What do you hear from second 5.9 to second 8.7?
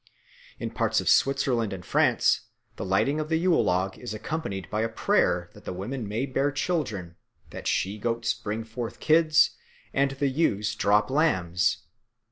may bear children, the she goats bring